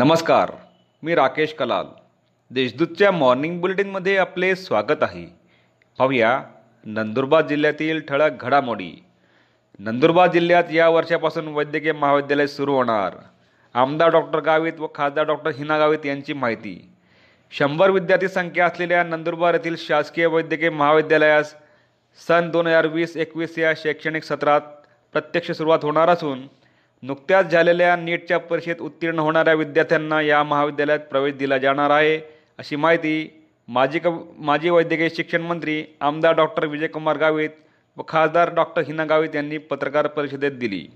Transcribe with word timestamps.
नमस्कार 0.00 0.50
मी 1.02 1.14
राकेश 1.14 1.52
कलाल. 1.54 1.86
देशदूतच्या 2.50 3.10
मॉर्निंग 3.10 3.60
बुलेटिनमध्ये 3.60 4.16
आपले 4.16 4.54
स्वागत 4.56 5.02
आहे. 5.02 5.24
पाहूया 5.98 6.42
नंदुरबार 6.84 7.46
जिल्ह्यातील 7.46 8.00
ठळक 8.00 8.42
घडामोडी. 8.42 8.90
नंदुरबार 9.78 10.30
जिल्ह्यात 10.32 10.64
या 10.72 10.88
वर्षापासून 10.88 11.48
वैद्यकीय 11.48 11.92
महाविद्यालय 11.92 12.46
सुरू 12.46 12.74
होणार. 12.74 13.16
आमदार 13.74 14.08
डॉक्टर 14.08 14.40
गावित 14.40 14.80
व 14.80 14.86
खासदार 14.94 15.24
डॉक्टर 15.24 15.50
हिना 15.50 15.78
गावित 15.78 16.06
यांची 16.06 16.32
माहिती. 16.32 16.94
शंभर 17.50 17.90
विद्यार्थी 17.90 18.28
संख्या 18.28 18.66
असलेल्या 18.66 19.02
नंदुरबार 19.04 19.54
येथील 19.54 19.76
शासकीय 19.78 20.26
वैद्यकीय 20.26 20.70
महाविद्यालयास 20.70 21.54
सन 22.28 22.50
दोन 22.50 22.66
हजार 22.66 22.86
वीस 22.86 23.16
एकवीस 23.16 23.58
या 23.58 23.72
शैक्षणिक 23.76 24.24
सत्रात 24.24 24.60
प्रत्यक्ष 25.12 25.50
सुरुवात 25.50 25.78
होणार 25.82 26.08
असून 26.08 26.46
नुकत्याच 27.02 27.50
झालेल्या 27.50 27.94
नीटच्या 27.96 28.38
परीक्षेत 28.38 28.80
उत्तीर्ण 28.80 29.18
होणाऱ्या 29.18 29.54
विद्यार्थ्यांना 29.54 30.20
या 30.22 30.42
महाविद्यालयात 30.42 30.98
प्रवेश 31.10 31.34
दिला 31.34 31.58
जाणार 31.58 31.90
आहे. 31.90 32.18
अशी 32.58 32.76
माहिती 32.76 33.12
माजी 33.68 33.98
क 33.98 34.08
माजी 34.38 34.70
वैद्यकीय 34.70 35.08
शिक्षण 35.16 35.42
मंत्री 35.42 35.82
आमदार 36.00 36.34
डॉक्टर 36.36 36.66
विजयकुमार 36.66 37.16
गावित 37.16 37.50
व 37.96 38.02
खासदार 38.08 38.52
डॉक्टर 38.54 38.82
हिना 38.86 39.04
गावित 39.04 39.34
यांनी 39.34 39.58
पत्रकार 39.58 40.06
परिषदेत 40.06 40.52
दिली. 40.52 40.86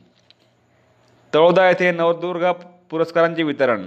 तळोदा 1.32 1.66
येथे 1.68 1.90
नवदुर्गा 1.92 2.52
पुरस्कारांचे 2.90 3.42
वितरण. 3.42 3.84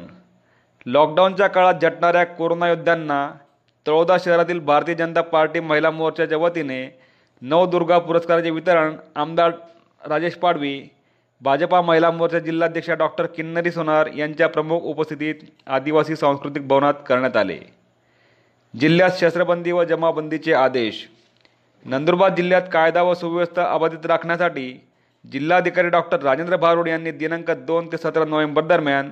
लॉकडाऊनच्या 0.85 1.47
काळात 1.47 1.81
झटणाऱ्या 1.81 2.23
कोरोना 2.25 2.69
योद्ध्यांना 2.69 3.29
तळोदा 3.85 4.17
शहरातील 4.19 4.59
भारतीय 4.59 4.95
जनता 4.95 5.21
पार्टी 5.21 5.59
महिला 5.59 5.91
मोर्चाच्या 5.91 6.37
वतीने 6.37 6.85
नवदुर्गा 7.41 7.97
पुरस्काराचे 7.99 8.49
वितरण 8.49 8.95
आमदार 9.15 9.51
राजेश 10.01 10.35
पाडवी 10.35 10.79
भाजपा 11.41 11.81
महिला 11.81 12.11
मोर्चा 12.11 12.39
जिल्हाध्यक्षा 12.39 12.93
डॉक्टर 12.93 13.25
किन्नरी 13.25 13.71
सोनार 13.71 14.07
यांच्या 14.15 14.47
प्रमुख 14.49 14.81
उपस्थितीत 14.81 15.35
आदिवासी 15.67 16.15
सांस्कृतिक 16.15 16.67
भवनात 16.67 16.93
करण्यात 17.07 17.37
आले. 17.37 17.57
जिल्ह्यात 18.79 19.09
शस्त्रबंदी 19.19 19.71
व 19.71 19.83
जमाबंदीचे 19.83 20.53
आदेश. 20.53 21.07
नंदुरबार 21.85 22.35
जिल्ह्यात 22.35 22.61
कायदा 22.73 23.01
व 23.01 23.13
सुव्यवस्था 23.13 23.65
अबाधित 23.73 24.05
राखण्यासाठी 24.05 24.87
जिल्हाधिकारी 25.31 25.89
डॉक्टर 25.89 26.19
राजेंद्र 26.19 26.55
भारुड 26.55 26.87
यांनी 26.87 27.11
दिनांक 27.11 27.51
दोन 27.51 27.87
ते 27.87 27.97
सतरा 27.97 28.25
नोव्हेंबर 28.25 28.63
दरम्यान 28.63 29.11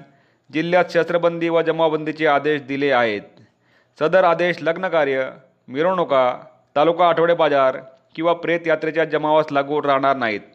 जिल्ह्यात 0.53 0.85
शस्त्रबंदी 0.89 1.49
व 1.49 1.61
जमाबंदीचे 1.61 2.25
आदेश 2.25 2.61
दिले 2.61 2.91
आहेत. 2.91 3.21
सदर 3.99 4.23
आदेश 4.23 4.57
लग्नकार्य 4.61 5.29
मिरवणुका 5.67 6.41
तालुका 6.75 7.09
आठवडे 7.09 7.33
बाजार 7.33 7.77
किंवा 8.15 8.33
प्रेत 8.33 8.67
यात्रेच्या 8.67 9.05
जमावास 9.05 9.45
लागू 9.51 9.81
राहणार 9.81 10.15
नाहीत. 10.17 10.54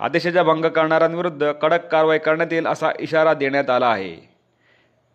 आदेशाचा 0.00 0.42
भंग 0.42 0.64
करणाऱ्यांविरुद्ध 0.64 1.52
कडक 1.52 1.86
कारवाई 1.86 2.18
करण्यात 2.18 2.52
येईल 2.52 2.66
असा 2.66 2.90
इशारा 3.00 3.34
देण्यात 3.34 3.70
आला 3.70 3.86
आहे. 3.86 4.16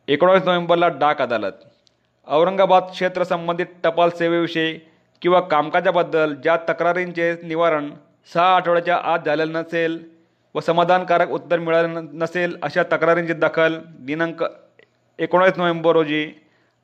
एकोणावीस 0.07 0.43
नोव्हेंबरला 0.43 0.87
डाक 0.87 1.21
अदालत. 1.21 1.51
औरंगाबाद 2.27 2.83
क्षेत्र 2.83 3.23
संबंधित 3.23 3.65
टपाल 3.83 4.09
सेवेविषयी 4.09 4.73
किंवा 5.21 5.39
कामकाजाबद्दल 5.39 6.33
ज्या 6.33 6.55
तक्रारींचे 6.69 7.33
निवारण 7.43 7.89
सहा 8.33 8.55
आठवड्याच्या 8.55 8.97
आत 9.03 9.19
झालेलं 9.25 9.53
नसेल 9.53 9.97
व 10.55 10.59
समाधानकारक 10.59 11.29
उत्तर 11.29 11.59
मिळालं 11.59 12.05
नसेल 12.13 12.57
अशा 12.61 12.83
तक्रारींची 12.83 13.33
दखल 13.33 13.77
दिनांक 13.99 14.43
एकोणावीस 15.19 15.53
नोव्हेंबर 15.57 15.91
रोजी 15.91 16.27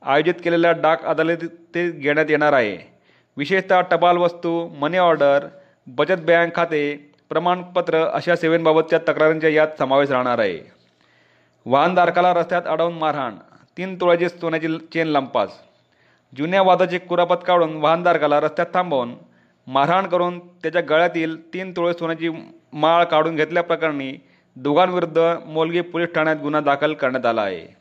आयोजित 0.01 0.33
केलेल्या 0.43 0.71
डाक 0.71 1.05
अदालतीत 1.05 1.49
ते 1.75 1.89
घेण्यात 1.91 2.25
येणार 2.29 2.53
आहे. 2.53 2.77
विशेषतः 3.37 3.81
टपाल 3.81 4.17
वस्तू 4.17 4.67
मनी 4.67 4.97
ऑर्डर 4.97 5.47
बचत 5.87 6.25
बँक 6.27 6.55
खाते 6.55 7.08
प्रमाणपत्र 7.29 8.05
अशा 8.05 8.35
सेवेंबाबतच्या 8.35 8.99
तक्रारींचा 9.07 9.47
यात 9.47 9.67
समावेश 9.79 10.09
राहणार 10.09 10.39
आहे. 10.39 10.59
वाहनधारकाला 11.65 12.33
रस्त्यात 12.33 12.61
अडवून 12.65 12.93
मारहाण 12.93 13.35
तीन 13.77 13.95
तोळ्याची 14.01 14.29
सोन्याची 14.29 14.67
चेन 14.93 15.07
लंपास 15.07 15.49
जुन्या 16.37 16.61
वादाचे 16.61 16.97
कुरापत 16.97 17.43
काढून 17.47 17.75
वाहनधारकाला 17.75 18.39
रस्त्यात 18.39 18.67
थांबवून 18.73 19.13
मारहाण 19.67 20.07
करून 20.07 20.39
त्याच्या 20.39 20.81
गळ्यातील 20.81 21.53
तीन 21.53 21.71
तोळे 21.71 21.93
सोन्याची 21.93 22.29
माळ 22.73 23.03
काढून 23.03 23.35
घेतल्याप्रकरणी 23.35 24.13
दोघांविरुद्ध 24.55 25.35
मोलगी 25.45 25.81
पोलीस 25.81 26.09
ठाण्यात 26.15 26.35
गुन्हा 26.35 26.61
दाखल 26.61 26.93
करण्यात 26.93 27.25
आला 27.25 27.41
आहे. 27.41 27.75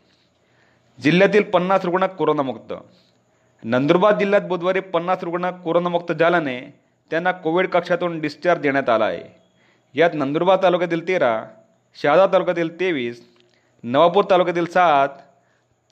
जिल्ह्यातील 1.03 1.43
पन्नास 1.43 1.85
रुग्ण 1.85 2.07
कोरोनामुक्त. 2.07 2.75
नंदुरबार 3.65 4.19
जिल्ह्यात 4.19 4.43
बुधवारी 4.43 4.81
पन्नास 4.81 5.19
रुग्ण 5.23 5.51
कोरोनामुक्त 5.51 6.13
झाल्याने 6.13 6.61
त्यांना 7.11 7.33
कोविड 7.33 7.69
कक्षातून 7.69 8.21
डिस्चार्ज 8.21 8.61
देण्यात 8.61 8.89
आला 8.89 9.05
आहे. 9.05 9.38
यात 9.95 10.11
नंदुरबार 10.15 10.59
तालुक्यातील 10.63 11.09
तेरा 11.09 11.45
शहादा 12.03 12.27
तालुक्यातील 12.27 12.81
तेवीस 12.81 13.23
नवापूर 13.83 14.25
तालुक्यातील 14.31 14.67
सात 14.67 15.09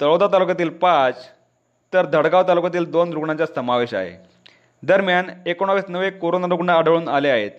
तळोदा 0.00 0.26
तालुक्यातील 0.32 0.68
पाच 0.68 1.28
तर 1.92 2.06
धडगाव 2.06 2.48
तालुक्यातील 2.48 2.90
दोन 2.90 3.12
रुग्णांचा 3.12 3.46
समावेश 3.46 3.94
आहे. 3.94 4.16
दरम्यान 4.82 5.24
एकोणावीस 5.46 5.84
नवे 5.88 6.10
कोरोना 6.10 6.46
रुग्ण 6.46 6.70
आढळून 6.70 7.08
आले 7.08 7.28
आहेत. 7.28 7.50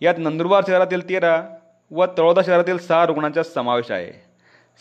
यात 0.00 0.14
नंदुरबार 0.18 0.64
शहरातील 0.66 1.08
तेरा 1.08 1.42
व 1.90 2.06
तळोदा 2.18 2.40
शहरातील 2.46 2.78
सहा 2.78 3.06
रुग्णांचा 3.06 3.42
समावेश 3.42 3.90
आहे. 3.90 4.12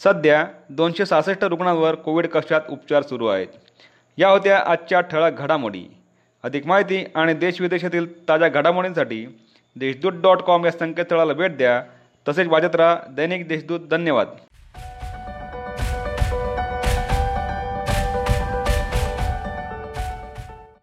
सध्या 0.03 0.46
दोनशे 0.69 1.06
सहासष्ट 1.06 1.44
रुग्णांवर 1.44 1.96
कोविड 1.96 2.28
कक्षात 2.28 2.62
उपचार 2.69 3.02
सुरू 3.02 3.28
आहेत. 3.28 3.47
या 4.18 4.29
होत्या 4.29 4.63
आजच्या 4.68 5.02
ठळक 5.02 5.34
घडामोडी. 5.34 5.85
अधिक 6.44 6.68
माहिती 6.68 7.06
आणि 7.16 7.34
देशविदेशातील 7.34 8.28
ताज्या 8.29 8.50
घडामोडींसाठी 8.50 9.25
देशदूत 9.75 10.13
डॉट 10.13 10.41
कॉम 10.41 10.65
या 10.65 10.71
संकेतस्थळाला 10.71 11.33
भेट 11.33 11.57
द्या. 11.57 11.83
तसेच 12.27 12.47
वाजत 12.47 12.75
राहा 12.75 12.95
दैनिक 13.09 13.47
देशदूत. 13.47 13.79
धन्यवाद. 13.79 14.27